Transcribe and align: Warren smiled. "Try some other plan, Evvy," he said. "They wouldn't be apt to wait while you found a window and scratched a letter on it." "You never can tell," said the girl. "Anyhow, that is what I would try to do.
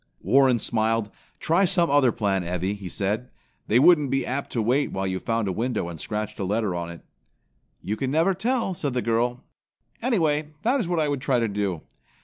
Warren 0.23 0.57
smiled. 0.57 1.11
"Try 1.39 1.63
some 1.63 1.91
other 1.91 2.11
plan, 2.11 2.43
Evvy," 2.43 2.73
he 2.75 2.89
said. 2.89 3.29
"They 3.67 3.77
wouldn't 3.77 4.09
be 4.09 4.25
apt 4.25 4.49
to 4.53 4.59
wait 4.63 4.91
while 4.91 5.05
you 5.05 5.19
found 5.19 5.47
a 5.47 5.51
window 5.51 5.89
and 5.89 6.01
scratched 6.01 6.39
a 6.39 6.43
letter 6.43 6.73
on 6.73 6.89
it." 6.89 7.01
"You 7.83 7.95
never 8.07 8.33
can 8.33 8.39
tell," 8.39 8.73
said 8.73 8.93
the 8.95 9.03
girl. 9.03 9.43
"Anyhow, 10.01 10.47
that 10.63 10.79
is 10.79 10.87
what 10.87 10.99
I 10.99 11.07
would 11.07 11.21
try 11.21 11.39
to 11.39 11.47
do. 11.47 11.83